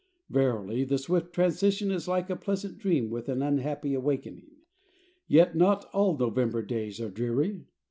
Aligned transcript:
Verily, 0.31 0.83
the 0.83 0.97
swift 0.97 1.31
transition 1.31 1.91
is 1.91 2.07
like 2.07 2.27
a 2.31 2.35
pleasant 2.35 2.79
dream 2.79 3.11
with 3.11 3.29
an 3.29 3.43
unhappy 3.43 3.93
awakening. 3.93 4.49
Yet 5.27 5.55
not 5.55 5.85
all 5.93 6.17
November 6.17 6.63
days 6.63 6.99
are 6.99 7.11
dreary. 7.11 7.67